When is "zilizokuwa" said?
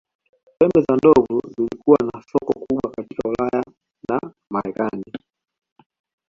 1.49-1.97